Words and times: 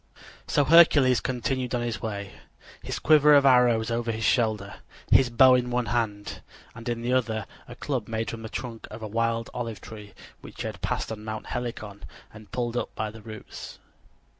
So 0.47 0.65
Hercules 0.65 1.19
continued 1.19 1.75
on 1.75 1.83
his 1.83 2.01
way, 2.01 2.31
his 2.81 2.97
quiver 2.97 3.35
of 3.35 3.45
arrows 3.45 3.91
over 3.91 4.11
his 4.11 4.23
shoulder, 4.23 4.77
his 5.11 5.29
bow 5.29 5.53
in 5.53 5.69
one 5.69 5.85
hand, 5.85 6.41
and 6.73 6.89
in 6.89 7.03
the 7.03 7.13
other 7.13 7.45
a 7.67 7.75
club 7.75 8.07
made 8.07 8.31
from 8.31 8.41
the 8.41 8.49
trunk 8.49 8.87
of 8.89 9.03
a 9.03 9.07
wild 9.07 9.51
olive 9.53 9.79
tree 9.79 10.15
which 10.39 10.61
he 10.61 10.65
had 10.65 10.81
passed 10.81 11.11
on 11.11 11.23
Mount 11.23 11.45
Helicon 11.45 12.03
and 12.33 12.51
pulled 12.51 12.75
up 12.75 12.95
by 12.95 13.11
the 13.11 13.21
roots. 13.21 13.77